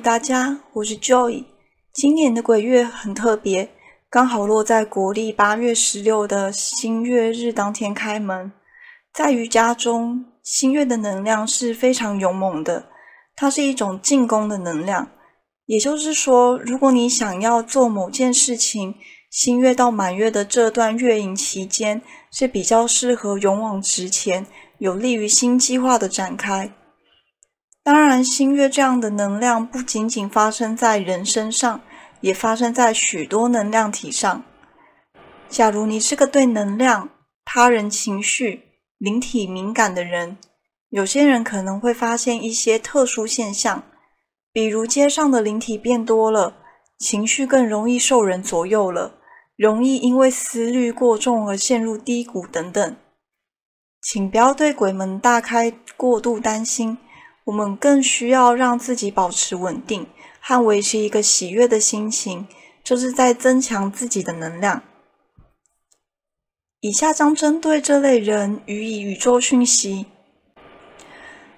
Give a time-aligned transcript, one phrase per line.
[0.00, 1.44] 大家，我是 Joy。
[1.92, 3.70] 今年的鬼月很特别，
[4.08, 8.52] 刚好落在国历八月十六的新月日当天开门。
[9.12, 12.86] 在瑜伽中，新月的能量是非常勇猛的，
[13.34, 15.08] 它是一种进攻的能量。
[15.66, 18.94] 也就是说，如果你想要做某件事情，
[19.30, 24.46] 新月到满月的这段月影期间是比较适合勇往直前，
[24.78, 26.72] 有利于新计划的展开。
[27.90, 31.80] 当然，新月这样的能量不仅仅发生在人身上，
[32.20, 34.44] 也发生在许多能量体上。
[35.48, 37.08] 假如你是个对能量、
[37.46, 38.64] 他人情绪、
[38.98, 40.36] 灵体敏感的人，
[40.90, 43.82] 有些人可能会发现一些特殊现象，
[44.52, 46.56] 比如街上的灵体变多了，
[46.98, 49.14] 情绪更容易受人左右了，
[49.56, 52.96] 容易因为思虑过重而陷入低谷等等。
[54.02, 56.98] 请不要对鬼门大开过度担心。
[57.48, 60.06] 我们更需要让自己保持稳定
[60.38, 62.46] 和维持一个喜悦的心情，
[62.84, 64.82] 就是在增强自己的能量。
[66.80, 70.04] 以下将针对这类人予以宇宙讯息。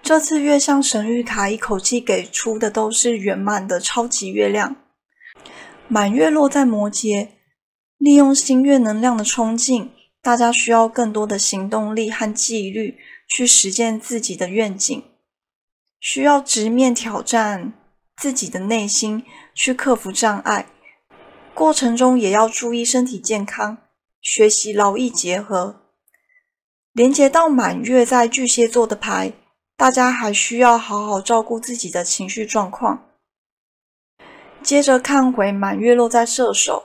[0.00, 4.76] 这次月相神谕卡一口气给出的都是圆满的超级月亮。
[5.88, 7.30] 满月落在摩羯，
[7.98, 9.90] 利用新月能量的冲劲，
[10.22, 12.96] 大家需要更多的行动力和纪律
[13.26, 15.02] 去实践自己的愿景。
[16.00, 17.74] 需要直面挑战
[18.16, 20.66] 自己的内心，去克服障碍。
[21.54, 23.78] 过程中也要注意身体健康，
[24.20, 25.82] 学习劳逸结合。
[26.92, 29.32] 连接到满月在巨蟹座的牌，
[29.76, 33.06] 大家还需要好好照顾自己的情绪状况。
[34.62, 36.82] 接着看回满月落在射手，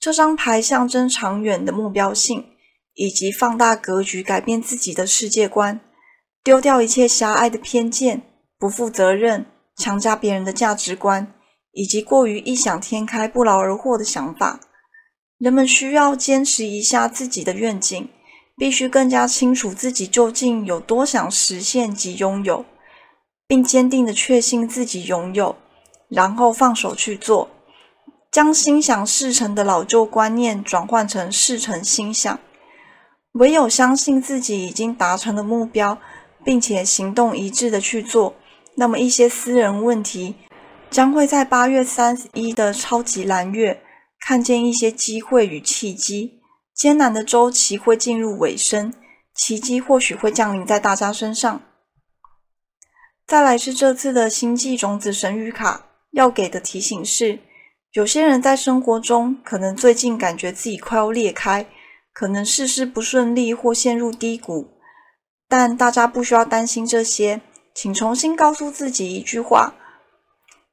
[0.00, 2.46] 这张牌象征长远的目标性，
[2.94, 5.80] 以及放大格局，改变自己的世界观，
[6.42, 8.22] 丢掉一切狭隘的偏见。
[8.58, 9.46] 不负责任、
[9.76, 11.32] 强加别人的价值观，
[11.72, 14.60] 以及过于异想天开、不劳而获的想法，
[15.38, 18.08] 人们需要坚持一下自己的愿景，
[18.56, 22.64] 必须更加清楚自己究竟有多想实现及拥有，
[23.46, 25.56] 并坚定地确信自己拥有，
[26.08, 27.50] 然后放手去做，
[28.32, 32.40] 将心想事成的老旧观念转换成事成心想。
[33.32, 35.98] 唯有相信自己已经达成的目标，
[36.42, 38.34] 并且行动一致的去做。
[38.76, 40.36] 那么一些私人问题
[40.90, 43.82] 将会在八月三十一的超级蓝月
[44.20, 46.40] 看见一些机会与契机，
[46.74, 48.92] 艰难的周期会进入尾声，
[49.34, 51.62] 奇迹或许会降临在大家身上。
[53.26, 57.40] 再来是这次的星际种子神谕卡要给的提醒是：
[57.92, 61.66] 有些人在生活中可能最近感觉自己快要裂开，
[62.12, 64.78] 可能事事不顺利或陷入低谷，
[65.48, 67.40] 但大家不需要担心这些。
[67.76, 69.74] 请重新告诉自己一句话：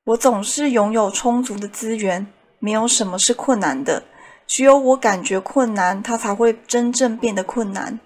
[0.06, 2.25] 我总是拥有充足的资源，
[2.59, 4.03] 没有什么是困难的。
[4.47, 8.00] 只有我感觉困难，它才会真正变得困难。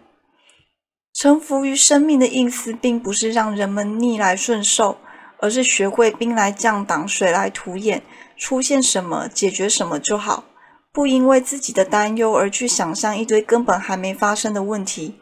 [1.14, 4.98] 臣服于生命的意思，并不是让人们逆来顺受，
[5.38, 8.02] 而是学会兵来将挡，水来土掩，
[8.36, 10.44] 出现什么解决什么就好，
[10.92, 15.20] 不因为自己的担忧而去想象一堆根本还没发生的问题。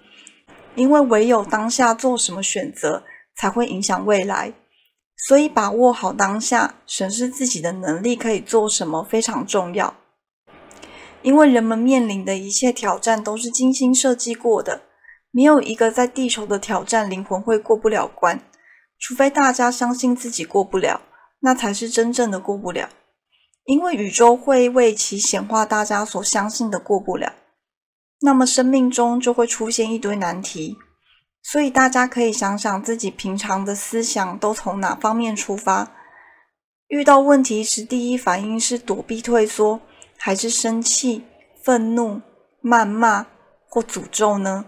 [0.75, 3.03] 因为唯有当下做什么选择，
[3.37, 4.53] 才会影响未来，
[5.27, 9.95] 所以把握好当下，审视自己的能力可以做什么非常重要。
[11.21, 14.83] 因为人们面临的一切挑战都是精心设计过的，
[15.31, 18.39] 没有一个在地球的挑战灵魂会过不了关，
[18.99, 21.01] 除非大家相信自己过不了，
[21.39, 22.89] 那才是真正的过不了。
[23.65, 27.33] 因为宇宙会为其显化大家所相信的过不了，
[28.21, 30.77] 那么生命中就会出现一堆难题。
[31.47, 35.91] 所以大家可以想想自己平常的思想都从哪方面出发？
[36.87, 39.79] 遇到问题时，第一反应是躲避退缩，
[40.17, 41.23] 还是生气、
[41.61, 42.19] 愤怒、
[42.63, 43.27] 谩骂
[43.69, 44.65] 或诅咒呢？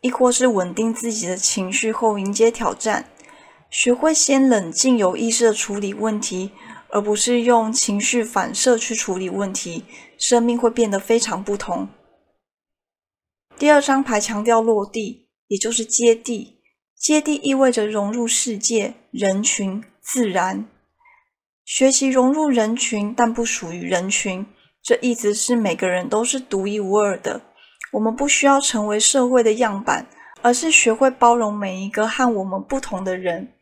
[0.00, 3.06] 亦或是稳定自己的情绪后迎接挑战？
[3.68, 6.52] 学会先冷静、有意识地处理问题，
[6.90, 9.84] 而不是用情绪反射去处理问题，
[10.16, 11.88] 生命会变得非常不同。
[13.58, 15.25] 第二张牌强调落地。
[15.48, 16.60] 也就是接地，
[16.96, 20.66] 接地意味着融入世界、人群、自然，
[21.64, 24.46] 学习融入人群，但不属于人群。
[24.82, 27.42] 这意思是每个人都是独一无二的，
[27.92, 30.06] 我们不需要成为社会的样板，
[30.42, 33.52] 而是学会包容每一个和我们不同的人。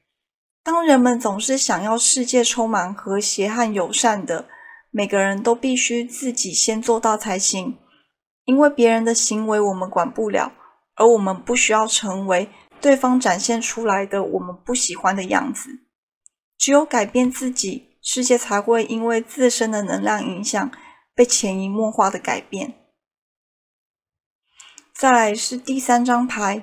[0.62, 4.48] 当人们总是想要世界充满和谐和友善的，
[4.90, 7.78] 每个人都必须自己先做到才行，
[8.44, 10.52] 因为别人的行为我们管不了。
[10.96, 12.48] 而我们不需要成为
[12.80, 15.80] 对方展现出来的我们不喜欢的样子，
[16.58, 20.70] 只有改变自己，世界才会因为自身的能量影响
[21.14, 22.74] 被潜移默化的改变。
[24.94, 26.62] 再来是第三张牌，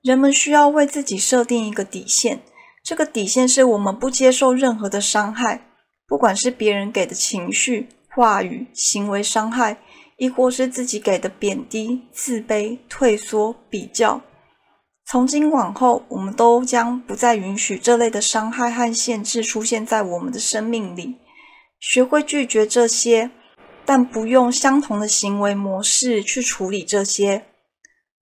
[0.00, 2.42] 人们需要为自己设定一个底线，
[2.82, 5.68] 这个底线是我们不接受任何的伤害，
[6.06, 9.82] 不管是别人给的情绪、话语、行为伤害，
[10.18, 14.20] 亦或是自己给的贬低、自卑、退缩、比较。
[15.06, 21.16] 从今往后，我们都将不再允许这类的伤害和限制出现在我们的生命里，
[21.80, 23.30] 学会拒绝这些，
[23.86, 27.46] 但不用相同的行为模式去处理这些。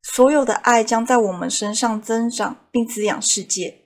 [0.03, 3.79] 所有的爱将在我们身上增长并滋养世界。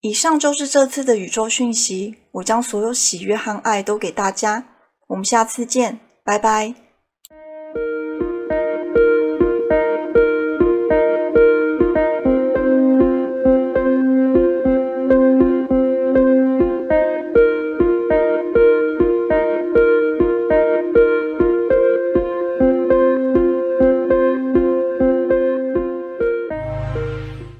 [0.00, 4.66] 以上就是这次的宇宙讯息，我将所有喜悦和爱都给大家。
[5.08, 6.81] 我们下次见，拜拜。